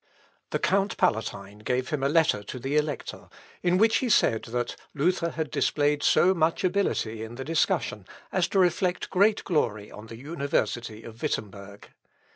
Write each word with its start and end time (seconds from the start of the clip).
The 0.49 0.57
Count 0.57 0.97
Palatine 0.97 1.59
gave 1.59 1.89
him 1.89 2.01
a 2.01 2.09
letter 2.09 2.41
to 2.41 2.57
the 2.57 2.75
Elector, 2.75 3.29
in 3.61 3.77
which 3.77 3.97
he 3.97 4.09
said 4.09 4.45
that 4.45 4.75
"Luther 4.95 5.29
had 5.29 5.51
displayed 5.51 6.01
so 6.01 6.33
much 6.33 6.63
ability 6.63 7.21
in 7.21 7.35
the 7.35 7.45
discussion 7.45 8.07
as 8.31 8.47
to 8.47 8.57
reflect 8.57 9.11
great 9.11 9.43
glory 9.43 9.91
on 9.91 10.07
the 10.07 10.17
university 10.17 11.03
of 11.03 11.21
Wittemberg." 11.21 11.89